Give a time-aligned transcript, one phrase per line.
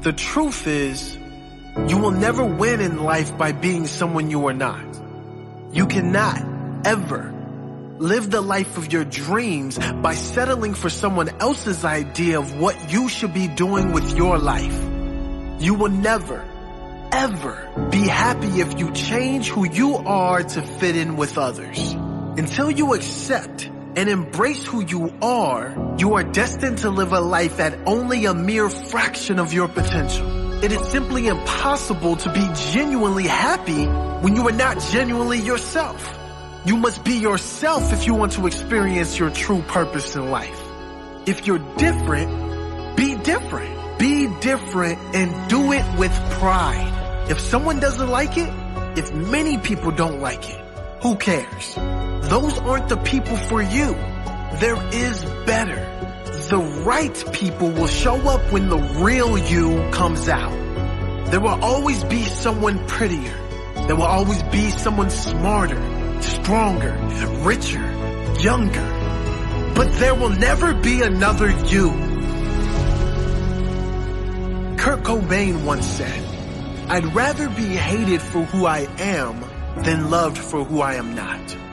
[0.00, 1.18] The truth is,
[1.88, 4.86] you will never win in life by being someone you are not.
[5.72, 6.40] You cannot
[6.86, 7.34] ever
[7.98, 13.08] live the life of your dreams by settling for someone else's idea of what you
[13.08, 14.80] should be doing with your life.
[15.60, 16.48] You will never,
[17.10, 21.92] ever be happy if you change who you are to fit in with others.
[22.38, 23.67] Until you accept
[23.98, 28.32] and embrace who you are, you are destined to live a life at only a
[28.32, 30.62] mere fraction of your potential.
[30.62, 33.86] It is simply impossible to be genuinely happy
[34.22, 36.16] when you are not genuinely yourself.
[36.64, 40.62] You must be yourself if you want to experience your true purpose in life.
[41.26, 43.98] If you're different, be different.
[43.98, 47.26] Be different and do it with pride.
[47.28, 48.48] If someone doesn't like it,
[48.96, 50.60] if many people don't like it,
[51.02, 52.07] who cares?
[52.28, 53.94] Those aren't the people for you.
[54.60, 55.76] There is better.
[56.50, 60.52] The right people will show up when the real you comes out.
[61.30, 63.34] There will always be someone prettier.
[63.86, 65.80] There will always be someone smarter,
[66.20, 66.92] stronger,
[67.44, 67.84] richer,
[68.40, 69.72] younger.
[69.74, 71.90] But there will never be another you.
[74.76, 76.24] Kurt Cobain once said,
[76.90, 79.40] I'd rather be hated for who I am
[79.82, 81.67] than loved for who I am not.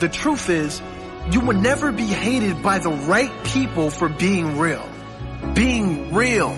[0.00, 0.82] The truth is,
[1.30, 4.86] you will never be hated by the right people for being real.
[5.54, 6.56] Being real,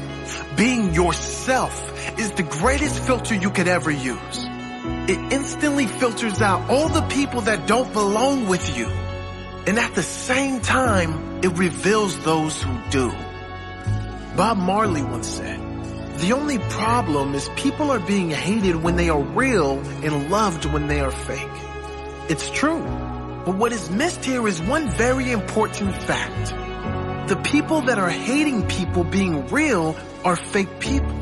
[0.56, 4.46] being yourself is the greatest filter you could ever use.
[5.08, 8.86] It instantly filters out all the people that don't belong with you.
[8.86, 13.10] And at the same time, it reveals those who do.
[14.36, 15.60] Bob Marley once said,
[16.18, 20.86] the only problem is people are being hated when they are real and loved when
[20.86, 21.46] they are fake.
[22.30, 22.82] It's true.
[23.46, 26.50] But what is missed here is one very important fact.
[27.28, 31.12] The people that are hating people being real are fake people.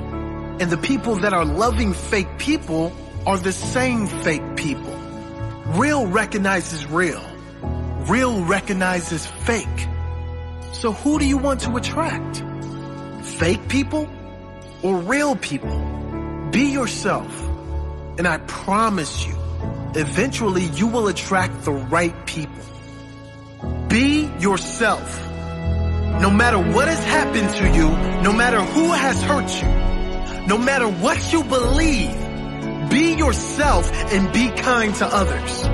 [0.58, 2.94] And the people that are loving fake people
[3.26, 4.94] are the same fake people.
[5.76, 7.22] Real recognizes real.
[8.08, 9.88] Real recognizes fake.
[10.72, 12.42] So who do you want to attract?
[13.22, 14.08] Fake people
[14.82, 16.48] or real people.
[16.50, 17.38] Be yourself.
[18.16, 19.34] And I promise you,
[19.96, 22.64] eventually you will attract the right people.
[23.88, 25.20] Be yourself.
[26.20, 27.88] No matter what has happened to you,
[28.22, 34.50] no matter who has hurt you, no matter what you believe, be yourself and be
[34.50, 35.64] kind to others.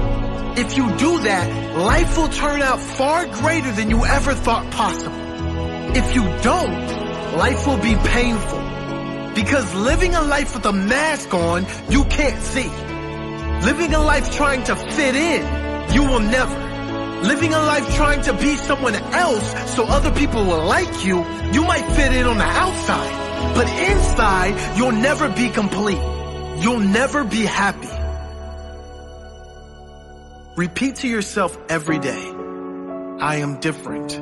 [0.58, 5.16] If you do that, life will turn out far greater than you ever thought possible.
[5.96, 8.58] If you don't, life will be painful.
[9.34, 12.70] Because living a life with a mask on, you can't see.
[13.62, 16.70] Living a life trying to fit in, you will never.
[17.22, 21.18] Living a life trying to be someone else so other people will like you,
[21.52, 23.54] you might fit in on the outside.
[23.54, 26.00] But inside, you'll never be complete.
[26.62, 27.90] You'll never be happy.
[30.56, 32.32] Repeat to yourself every day,
[33.20, 34.12] I am different.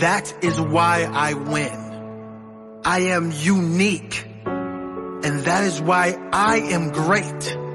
[0.00, 2.80] That is why I win.
[2.84, 4.26] I am unique.
[4.44, 7.67] And that is why I am great.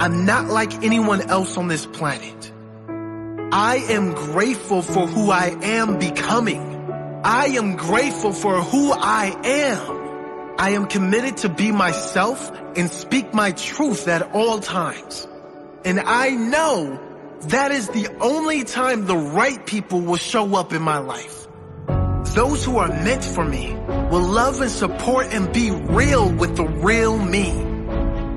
[0.00, 2.52] I'm not like anyone else on this planet.
[3.52, 6.62] I am grateful for who I am becoming.
[7.22, 10.56] I am grateful for who I am.
[10.58, 15.28] I am committed to be myself and speak my truth at all times.
[15.84, 16.98] And I know
[17.48, 21.46] that is the only time the right people will show up in my life.
[22.34, 23.74] Those who are meant for me
[24.10, 27.69] will love and support and be real with the real me.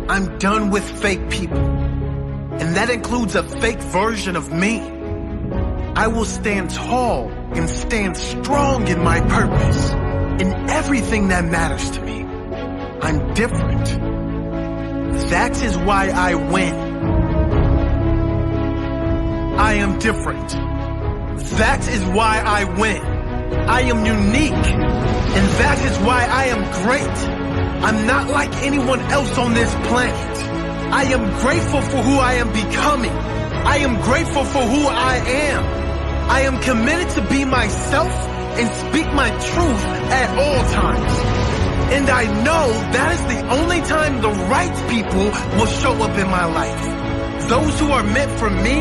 [0.09, 1.57] I'm done with fake people.
[1.57, 4.79] And that includes a fake version of me.
[5.95, 9.91] I will stand tall and stand strong in my purpose,
[10.41, 12.23] in everything that matters to me.
[13.01, 13.85] I'm different.
[15.29, 16.73] That is why I win.
[19.59, 20.49] I am different.
[21.57, 23.01] That is why I win.
[23.69, 24.51] I am unique.
[25.35, 27.32] And that is why I am great.
[27.83, 30.37] I'm not like anyone else on this planet.
[30.93, 33.11] I am grateful for who I am becoming.
[33.11, 35.63] I am grateful for who I am.
[36.29, 38.11] I am committed to be myself
[38.59, 39.83] and speak my truth
[40.15, 41.13] at all times.
[41.91, 42.65] And I know
[42.95, 45.25] that is the only time the right people
[45.59, 47.49] will show up in my life.
[47.49, 48.77] Those who are meant for me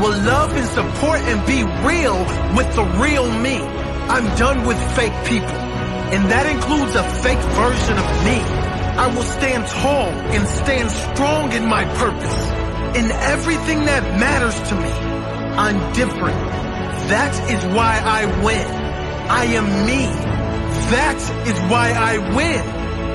[0.00, 2.18] will love and support and be real
[2.56, 3.58] with the real me.
[4.08, 5.75] I'm done with fake people.
[6.06, 8.38] And that includes a fake version of me.
[8.96, 12.50] I will stand tall and stand strong in my purpose.
[12.96, 16.38] In everything that matters to me, I'm different.
[17.10, 18.66] That is why I win.
[19.28, 20.06] I am me.
[20.94, 21.18] That
[21.48, 22.62] is why I win.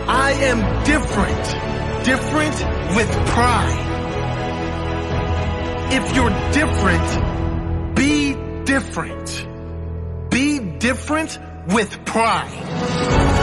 [0.09, 1.45] I am different.
[2.03, 2.55] Different
[2.97, 3.87] with pride.
[5.93, 8.35] If you're different, be
[8.65, 9.47] different.
[10.29, 13.40] Be different with pride.